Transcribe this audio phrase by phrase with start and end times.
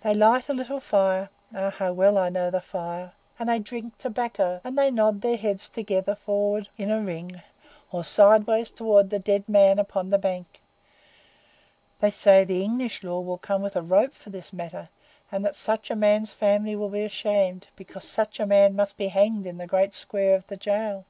[0.00, 1.70] They light a little fire ah!
[1.70, 3.12] how well I know that fire!
[3.38, 7.40] and they drink tobacco, and they nod their heads together forward in a ring,
[7.92, 10.60] or sideways toward the dead man upon the bank.
[12.00, 14.88] They say the English Law will come with a rope for this matter,
[15.30, 19.06] and that such a man's family will be ashamed, because such a man must be
[19.06, 21.04] hanged in the great square of the Jail.